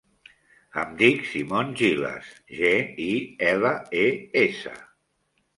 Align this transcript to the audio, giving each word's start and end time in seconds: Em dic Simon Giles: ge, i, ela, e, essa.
Em 0.83 0.95
dic 1.01 1.19
Simon 1.31 1.69
Giles: 1.81 2.31
ge, 2.61 2.73
i, 3.05 3.13
ela, 3.53 3.75
e, 4.07 4.11
essa. 4.47 4.77